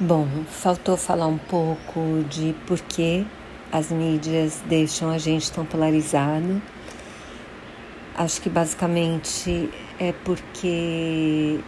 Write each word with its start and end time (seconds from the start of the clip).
Bom, 0.00 0.28
faltou 0.48 0.96
falar 0.96 1.26
um 1.26 1.38
pouco 1.38 2.22
de 2.30 2.54
por 2.68 2.78
que 2.78 3.26
as 3.72 3.90
mídias 3.90 4.62
deixam 4.68 5.10
a 5.10 5.18
gente 5.18 5.50
tão 5.50 5.66
polarizado. 5.66 6.62
Acho 8.14 8.40
que 8.40 8.48
basicamente 8.48 9.68
é 9.98 10.14
porque 10.24 11.58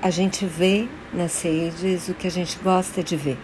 a 0.00 0.10
gente 0.10 0.46
vê 0.46 0.86
nas 1.12 1.42
redes 1.42 2.08
o 2.08 2.14
que 2.14 2.28
a 2.28 2.30
gente 2.30 2.56
gosta 2.62 3.02
de 3.02 3.16
ver. 3.16 3.38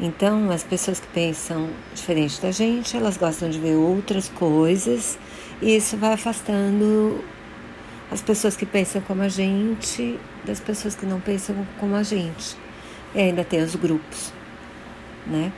Então, 0.00 0.50
as 0.50 0.64
pessoas 0.64 0.98
que 0.98 1.06
pensam 1.06 1.70
diferente 1.94 2.42
da 2.42 2.50
gente, 2.50 2.96
elas 2.96 3.16
gostam 3.16 3.48
de 3.48 3.60
ver 3.60 3.76
outras 3.76 4.28
coisas 4.28 5.16
e 5.62 5.76
isso 5.76 5.96
vai 5.96 6.14
afastando 6.14 7.24
as 8.10 8.22
pessoas 8.22 8.56
que 8.56 8.64
pensam 8.64 9.00
como 9.02 9.22
a 9.22 9.28
gente 9.28 10.18
das 10.44 10.60
pessoas 10.60 10.94
que 10.94 11.04
não 11.04 11.20
pensam 11.20 11.66
como 11.78 11.96
a 11.96 12.02
gente. 12.02 12.56
E 13.14 13.20
ainda 13.20 13.44
tem 13.44 13.62
os 13.62 13.74
grupos, 13.74 14.32
né? 15.26 15.52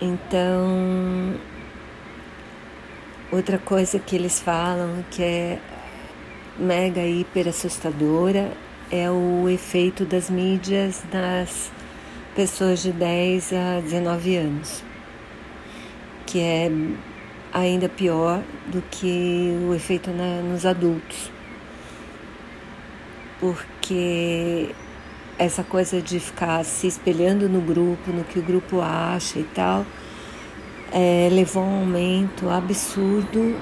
Então, 0.00 1.34
outra 3.30 3.58
coisa 3.58 3.98
que 3.98 4.16
eles 4.16 4.40
falam 4.40 5.04
que 5.10 5.22
é 5.22 5.58
mega 6.58 7.04
hiper 7.06 7.48
assustadora 7.48 8.52
é 8.90 9.10
o 9.10 9.48
efeito 9.48 10.04
das 10.04 10.28
mídias 10.28 11.02
nas 11.12 11.70
pessoas 12.34 12.82
de 12.82 12.92
10 12.92 13.52
a 13.52 13.80
19 13.80 14.36
anos, 14.36 14.82
que 16.26 16.40
é 16.40 16.70
ainda 17.52 17.88
pior 17.88 18.42
do 18.66 18.82
que 18.90 19.56
o 19.68 19.74
efeito 19.74 20.10
na, 20.10 20.42
nos 20.42 20.66
adultos 20.66 21.30
porque 23.42 24.70
essa 25.36 25.64
coisa 25.64 26.00
de 26.00 26.20
ficar 26.20 26.64
se 26.64 26.86
espelhando 26.86 27.48
no 27.48 27.60
grupo, 27.60 28.12
no 28.12 28.22
que 28.22 28.38
o 28.38 28.42
grupo 28.42 28.80
acha 28.80 29.40
e 29.40 29.42
tal, 29.42 29.84
é, 30.92 31.28
levou 31.28 31.64
a 31.64 31.66
um 31.66 31.80
aumento 31.80 32.48
absurdo 32.48 33.56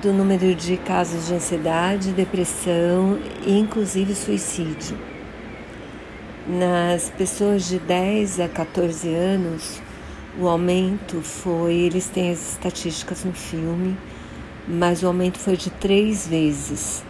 do 0.00 0.10
número 0.10 0.54
de 0.54 0.78
casos 0.78 1.26
de 1.26 1.34
ansiedade, 1.34 2.12
depressão 2.12 3.18
e 3.46 3.58
inclusive 3.58 4.14
suicídio. 4.14 4.96
Nas 6.46 7.10
pessoas 7.10 7.68
de 7.68 7.78
10 7.78 8.40
a 8.40 8.48
14 8.48 9.14
anos, 9.14 9.82
o 10.40 10.48
aumento 10.48 11.20
foi, 11.20 11.74
eles 11.74 12.06
têm 12.06 12.30
as 12.30 12.52
estatísticas 12.52 13.22
no 13.22 13.34
filme, 13.34 13.98
mas 14.66 15.02
o 15.02 15.08
aumento 15.08 15.38
foi 15.38 15.58
de 15.58 15.68
três 15.68 16.26
vezes 16.26 17.06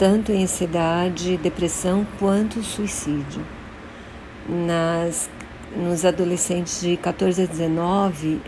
tanto 0.00 0.32
em 0.32 0.44
ansiedade, 0.44 1.36
depressão 1.36 2.06
quanto 2.18 2.62
suicídio. 2.62 3.46
Nas, 4.48 5.28
nos 5.76 6.06
adolescentes 6.06 6.80
de 6.80 6.96
14 6.96 7.42
a 7.42 7.44
19, 7.44 8.40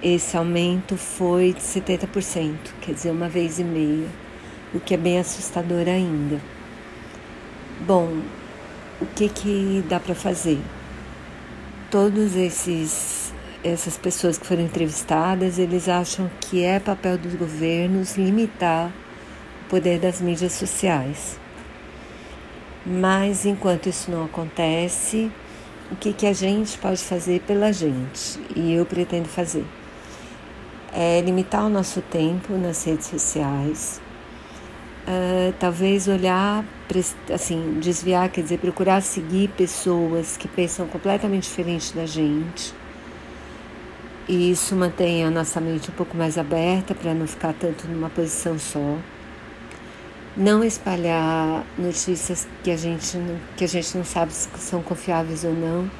esse 0.00 0.36
aumento 0.36 0.96
foi 0.96 1.52
de 1.52 1.60
70%, 1.60 2.54
quer 2.80 2.94
dizer, 2.94 3.10
uma 3.10 3.28
vez 3.28 3.58
e 3.58 3.64
meia, 3.64 4.06
o 4.72 4.78
que 4.78 4.94
é 4.94 4.96
bem 4.96 5.18
assustador 5.18 5.88
ainda. 5.88 6.40
Bom, 7.84 8.20
o 9.00 9.06
que, 9.06 9.28
que 9.28 9.84
dá 9.88 9.98
para 9.98 10.14
fazer? 10.14 10.60
Todos 11.90 12.36
esses 12.36 13.34
essas 13.64 13.96
pessoas 13.96 14.38
que 14.38 14.46
foram 14.46 14.62
entrevistadas, 14.62 15.58
eles 15.58 15.88
acham 15.88 16.30
que 16.40 16.62
é 16.62 16.78
papel 16.78 17.18
dos 17.18 17.34
governos 17.34 18.16
limitar 18.16 18.92
poder 19.70 20.00
das 20.00 20.20
mídias 20.20 20.52
sociais. 20.54 21.38
Mas 22.84 23.46
enquanto 23.46 23.88
isso 23.88 24.10
não 24.10 24.24
acontece, 24.24 25.30
o 25.92 25.96
que, 25.96 26.12
que 26.12 26.26
a 26.26 26.32
gente 26.32 26.76
pode 26.76 27.02
fazer 27.02 27.40
pela 27.42 27.72
gente? 27.72 28.40
E 28.56 28.74
eu 28.74 28.84
pretendo 28.84 29.28
fazer. 29.28 29.64
É 30.92 31.20
limitar 31.20 31.64
o 31.64 31.68
nosso 31.68 32.02
tempo 32.02 32.54
nas 32.54 32.84
redes 32.84 33.06
sociais, 33.06 34.00
uh, 35.06 35.52
talvez 35.60 36.08
olhar, 36.08 36.64
assim, 37.32 37.78
desviar, 37.80 38.28
quer 38.28 38.42
dizer, 38.42 38.58
procurar 38.58 39.00
seguir 39.02 39.50
pessoas 39.50 40.36
que 40.36 40.48
pensam 40.48 40.88
completamente 40.88 41.44
diferente 41.44 41.94
da 41.94 42.06
gente. 42.06 42.74
E 44.28 44.50
isso 44.50 44.74
mantém 44.74 45.24
a 45.24 45.30
nossa 45.30 45.60
mente 45.60 45.90
um 45.90 45.94
pouco 45.94 46.16
mais 46.16 46.36
aberta 46.36 46.92
para 46.92 47.14
não 47.14 47.26
ficar 47.26 47.52
tanto 47.52 47.86
numa 47.86 48.10
posição 48.10 48.58
só 48.58 48.96
não 50.40 50.64
espalhar 50.64 51.66
notícias 51.76 52.48
que 52.64 52.70
a 52.70 52.76
gente 52.76 53.14
não, 53.18 53.38
que 53.58 53.64
a 53.64 53.68
gente 53.68 53.94
não 53.94 54.04
sabe 54.04 54.32
se 54.32 54.48
são 54.56 54.82
confiáveis 54.82 55.44
ou 55.44 55.52
não, 55.52 55.90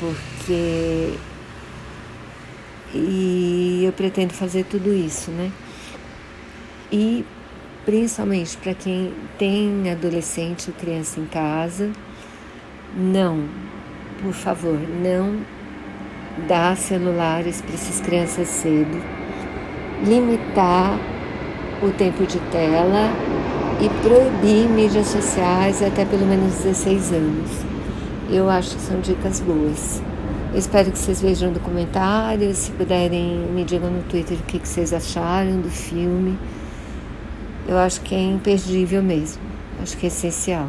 porque 0.00 1.12
e 2.94 3.82
eu 3.84 3.92
pretendo 3.92 4.32
fazer 4.32 4.64
tudo 4.64 4.94
isso, 4.94 5.30
né? 5.30 5.52
E 6.90 7.22
principalmente 7.84 8.56
para 8.56 8.72
quem 8.72 9.12
tem 9.38 9.90
adolescente 9.90 10.70
ou 10.70 10.74
criança 10.74 11.20
em 11.20 11.26
casa, 11.26 11.92
não, 12.96 13.46
por 14.22 14.32
favor, 14.32 14.78
não 15.02 15.38
dá 16.48 16.74
celulares 16.74 17.60
para 17.60 17.74
essas 17.74 18.00
crianças 18.00 18.48
cedo, 18.48 19.02
limitar 20.02 20.98
o 21.82 21.90
tempo 21.92 22.26
de 22.26 22.38
tela 22.50 23.10
e 23.80 23.88
proibir 24.02 24.68
mídias 24.68 25.06
sociais 25.06 25.82
até 25.82 26.04
pelo 26.04 26.26
menos 26.26 26.54
16 26.54 27.12
anos. 27.12 27.50
Eu 28.30 28.48
acho 28.50 28.76
que 28.76 28.82
são 28.82 29.00
dicas 29.00 29.40
boas. 29.40 30.02
Eu 30.52 30.58
espero 30.58 30.90
que 30.90 30.98
vocês 30.98 31.20
vejam 31.20 31.52
documentários, 31.52 32.56
se 32.56 32.72
puderem 32.72 33.46
me 33.54 33.64
digam 33.64 33.90
no 33.90 34.02
Twitter 34.02 34.38
o 34.38 34.42
que, 34.42 34.58
que 34.58 34.68
vocês 34.68 34.92
acharam 34.92 35.60
do 35.60 35.70
filme. 35.70 36.38
Eu 37.66 37.76
acho 37.78 38.00
que 38.00 38.14
é 38.14 38.20
imperdível 38.20 39.02
mesmo, 39.02 39.42
acho 39.82 39.96
que 39.96 40.06
é 40.06 40.08
essencial. 40.08 40.68